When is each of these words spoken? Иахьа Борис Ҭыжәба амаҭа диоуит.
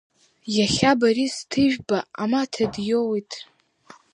Иахьа 0.57 0.91
Борис 0.99 1.35
Ҭыжәба 1.49 1.99
амаҭа 2.23 2.65
диоуит. 2.73 3.31